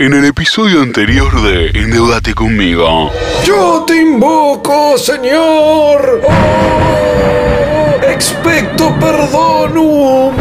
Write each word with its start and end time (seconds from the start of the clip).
En 0.00 0.12
el 0.12 0.26
episodio 0.26 0.82
anterior 0.82 1.42
de 1.42 1.70
Endeudate 1.70 2.32
conmigo. 2.32 3.10
Yo 3.44 3.82
te 3.84 3.96
invoco, 4.00 4.96
Señor. 4.96 6.22
Oh, 6.24 8.00
expecto 8.08 8.94
perdonum. 9.00 10.36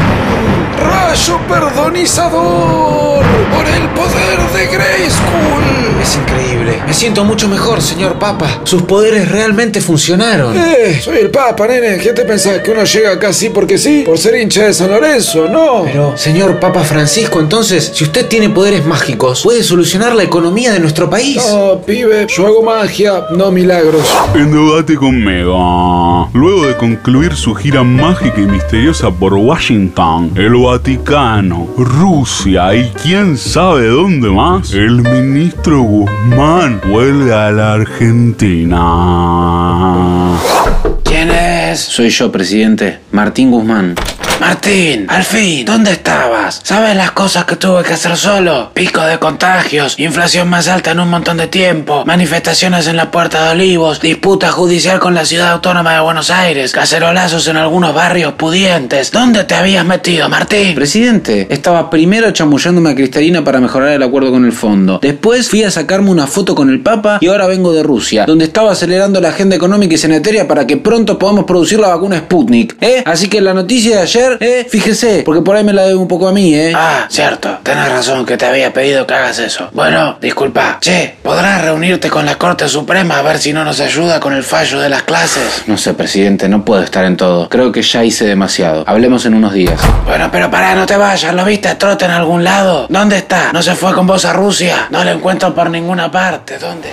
Rayo 0.79 1.39
perdonizador. 1.47 3.25
Por 3.51 3.65
el 3.65 3.89
poder 3.95 4.39
de 4.53 4.67
Grayskull. 4.67 5.86
Me 6.85 6.93
siento 6.93 7.23
mucho 7.23 7.47
mejor, 7.47 7.81
señor 7.81 8.19
Papa. 8.19 8.61
Sus 8.63 8.83
poderes 8.83 9.29
realmente 9.29 9.81
funcionaron. 9.81 10.55
Eh, 10.57 10.99
soy 11.03 11.17
el 11.17 11.29
Papa, 11.29 11.67
nene. 11.67 11.97
¿Qué 11.97 12.13
te 12.13 12.23
pensás? 12.23 12.59
¿Que 12.59 12.71
uno 12.71 12.83
llega 12.83 13.11
acá 13.11 13.29
así 13.29 13.49
porque 13.49 13.77
sí? 13.77 14.03
¿Por 14.05 14.17
ser 14.17 14.39
hincha 14.39 14.65
de 14.65 14.73
San 14.73 14.89
Lorenzo? 14.89 15.47
No. 15.47 15.83
Pero, 15.83 16.17
señor 16.17 16.59
Papa 16.59 16.83
Francisco, 16.83 17.39
entonces, 17.39 17.91
si 17.93 18.03
usted 18.03 18.27
tiene 18.27 18.49
poderes 18.49 18.85
mágicos, 18.85 19.41
puede 19.43 19.63
solucionar 19.63 20.15
la 20.15 20.23
economía 20.23 20.71
de 20.73 20.79
nuestro 20.79 21.09
país. 21.09 21.37
No, 21.37 21.81
pibe. 21.81 22.27
Yo 22.29 22.45
hago 22.47 22.63
magia, 22.63 23.25
no 23.31 23.51
milagros. 23.51 24.03
Endeudate 24.35 24.95
conmigo. 24.95 26.16
Luego 26.33 26.65
de 26.65 26.75
concluir 26.75 27.35
su 27.35 27.55
gira 27.55 27.83
mágica 27.83 28.39
y 28.39 28.45
misteriosa 28.45 29.11
por 29.11 29.33
Washington, 29.33 30.31
el 30.35 30.55
Vaticano, 30.55 31.67
Rusia 31.77 32.75
y 32.75 32.91
quién 33.01 33.37
sabe 33.37 33.87
dónde 33.87 34.29
más, 34.29 34.73
el 34.73 35.01
ministro 35.01 35.81
Guzmán 35.81 36.81
vuelve 36.89 37.33
a 37.33 37.51
la 37.51 37.73
Argentina. 37.73 38.77
¿Quién 41.03 41.29
es? 41.31 41.79
Soy 41.79 42.09
yo, 42.09 42.31
presidente. 42.31 42.99
Martín 43.11 43.51
Guzmán. 43.51 43.95
Martín, 44.39 45.07
al 45.09 45.23
fin, 45.23 45.65
¿dónde 45.65 45.91
estabas? 45.91 46.61
¿Sabes 46.63 46.95
las 46.95 47.11
cosas 47.11 47.45
que 47.45 47.55
tuve 47.55 47.83
que 47.83 47.93
hacer 47.93 48.15
solo? 48.15 48.69
Pico 48.73 49.01
de 49.01 49.17
contagios, 49.17 49.99
inflación 49.99 50.47
más 50.47 50.67
alta 50.67 50.91
en 50.91 50.99
un 50.99 51.09
montón 51.09 51.37
de 51.37 51.47
tiempo, 51.47 52.03
manifestaciones 52.05 52.87
en 52.87 52.97
la 52.97 53.09
Puerta 53.09 53.43
de 53.43 53.51
Olivos, 53.51 53.99
disputa 53.99 54.51
judicial 54.51 54.99
con 54.99 55.15
la 55.15 55.25
ciudad 55.25 55.53
autónoma 55.53 55.93
de 55.93 56.01
Buenos 56.01 56.29
Aires, 56.29 56.71
cacerolazos 56.71 57.47
en 57.47 57.57
algunos 57.57 57.95
barrios 57.95 58.33
pudientes. 58.33 59.11
¿Dónde 59.11 59.43
te 59.43 59.55
habías 59.55 59.85
metido, 59.85 60.29
Martín? 60.29 60.75
Presidente, 60.75 61.47
estaba 61.49 61.89
primero 61.89 62.29
chamullándome 62.31 62.91
a 62.91 62.95
Cristalina 62.95 63.43
para 63.43 63.59
mejorar 63.59 63.89
el 63.89 64.03
acuerdo 64.03 64.31
con 64.31 64.45
el 64.45 64.53
fondo. 64.53 64.99
Después 65.01 65.49
fui 65.49 65.63
a 65.63 65.71
sacarme 65.71 66.11
una 66.11 66.27
foto 66.27 66.53
con 66.53 66.69
el 66.69 66.81
Papa 66.81 67.17
y 67.21 67.27
ahora 67.27 67.47
vengo 67.47 67.73
de 67.73 67.81
Rusia, 67.81 68.25
donde 68.25 68.45
estaba 68.45 68.71
acelerando 68.71 69.19
la 69.19 69.29
agenda 69.29 69.55
económica 69.55 69.95
y 69.95 69.97
sanitaria 69.97 70.47
para 70.47 70.67
que 70.67 70.77
pronto 70.77 71.17
podamos 71.17 71.45
producir 71.45 71.79
la 71.79 71.87
vacuna 71.87 72.19
Sputnik. 72.19 72.77
¿Eh? 72.81 73.01
Así 73.05 73.29
que 73.29 73.41
la 73.41 73.53
noticia 73.53 73.97
de 73.97 74.01
ayer 74.03 74.26
¿eh? 74.39 74.67
Fíjese, 74.69 75.23
porque 75.25 75.41
por 75.41 75.55
ahí 75.55 75.63
me 75.63 75.73
la 75.73 75.83
debe 75.83 75.95
un 75.95 76.07
poco 76.07 76.27
a 76.27 76.33
mí, 76.33 76.53
¿eh? 76.53 76.73
Ah, 76.75 77.05
cierto. 77.09 77.59
Tenés 77.63 77.89
razón 77.89 78.25
que 78.25 78.37
te 78.37 78.45
había 78.45 78.73
pedido 78.73 79.05
que 79.07 79.13
hagas 79.13 79.39
eso. 79.39 79.69
Bueno, 79.73 80.17
disculpa. 80.21 80.77
Che, 80.81 81.15
¿podrás 81.21 81.63
reunirte 81.63 82.09
con 82.09 82.25
la 82.25 82.37
Corte 82.37 82.67
Suprema 82.67 83.19
a 83.19 83.21
ver 83.21 83.39
si 83.39 83.53
no 83.53 83.63
nos 83.63 83.79
ayuda 83.79 84.19
con 84.19 84.33
el 84.33 84.43
fallo 84.43 84.79
de 84.79 84.89
las 84.89 85.03
clases? 85.03 85.63
No 85.67 85.77
sé, 85.77 85.93
presidente, 85.93 86.49
no 86.49 86.65
puedo 86.65 86.83
estar 86.83 87.05
en 87.05 87.17
todo. 87.17 87.49
Creo 87.49 87.71
que 87.71 87.81
ya 87.81 88.03
hice 88.03 88.25
demasiado. 88.25 88.83
Hablemos 88.87 89.25
en 89.25 89.33
unos 89.33 89.53
días. 89.53 89.79
Bueno, 90.05 90.29
pero 90.31 90.49
pará, 90.49 90.75
no 90.75 90.85
te 90.85 90.97
vayas. 90.97 91.33
¿Lo 91.33 91.45
viste 91.45 91.67
a 91.69 91.77
Trote 91.77 92.05
en 92.05 92.11
algún 92.11 92.43
lado? 92.43 92.87
¿Dónde 92.89 93.17
está? 93.17 93.51
¿No 93.53 93.61
se 93.61 93.75
fue 93.75 93.93
con 93.93 94.07
vos 94.07 94.25
a 94.25 94.33
Rusia? 94.33 94.87
No 94.89 95.03
lo 95.03 95.11
encuentro 95.11 95.53
por 95.53 95.69
ninguna 95.69 96.11
parte. 96.11 96.57
¿Dónde? 96.57 96.89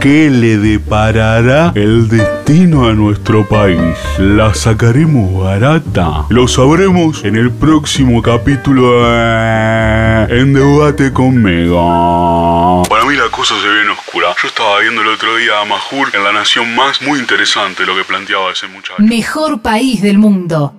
¿Qué 0.00 0.30
le 0.30 0.58
deparará 0.58 1.72
el 1.74 2.08
destino 2.08 2.88
a 2.88 2.92
nuestro 2.92 3.46
país? 3.48 3.78
¿La 4.18 4.52
sacaremos 4.52 5.44
barata? 5.44 6.24
Lo 6.28 6.48
sabremos 6.62 7.24
en 7.24 7.34
el 7.34 7.50
próximo 7.50 8.22
capítulo 8.22 9.02
de 9.02 10.26
Endeudate 10.30 11.12
conmigo. 11.12 12.84
Para 12.88 13.04
mí 13.04 13.16
la 13.16 13.28
cosa 13.30 13.60
se 13.60 13.68
viene 13.68 13.90
oscura. 13.90 14.28
Yo 14.40 14.46
estaba 14.46 14.78
viendo 14.78 15.02
el 15.02 15.08
otro 15.08 15.34
día 15.34 15.60
a 15.60 15.64
Mahur 15.64 16.14
en 16.14 16.22
La 16.22 16.30
Nación 16.30 16.72
Más. 16.76 17.02
Muy 17.02 17.18
interesante 17.18 17.84
lo 17.84 17.96
que 17.96 18.04
planteaba 18.04 18.52
ese 18.52 18.68
muchacho. 18.68 19.02
Mejor 19.02 19.60
país 19.60 20.02
del 20.02 20.18
mundo. 20.18 20.72